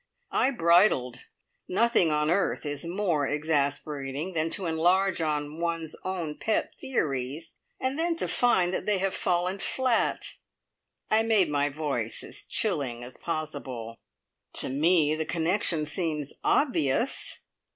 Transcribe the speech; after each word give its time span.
I 0.31 0.49
bridled. 0.49 1.25
Nothing 1.67 2.09
on 2.09 2.31
earth 2.31 2.65
is 2.65 2.85
more 2.85 3.27
exasperating 3.27 4.33
than 4.33 4.49
to 4.49 4.65
enlarge 4.65 5.21
on 5.21 5.59
one's 5.61 5.95
own 6.03 6.39
pet 6.39 6.71
theories, 6.81 7.53
and 7.79 7.99
then 7.99 8.15
to 8.15 8.27
find 8.27 8.73
that 8.73 8.87
they 8.87 8.97
have 8.97 9.13
fallen 9.13 9.59
flat. 9.59 10.37
I 11.11 11.21
made 11.21 11.49
my 11.49 11.69
voice 11.69 12.23
as 12.23 12.43
chilling 12.45 13.03
as 13.03 13.15
possible. 13.17 13.99
"To 14.53 14.69
me 14.69 15.13
the 15.13 15.23
connection 15.23 15.85
seems 15.85 16.33
obvious." 16.43 17.41